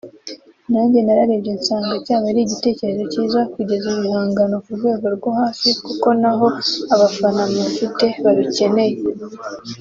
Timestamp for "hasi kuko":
5.39-6.07